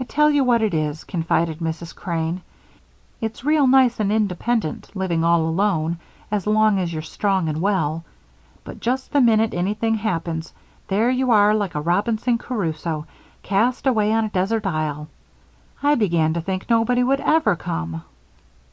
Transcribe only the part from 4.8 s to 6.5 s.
living all alone as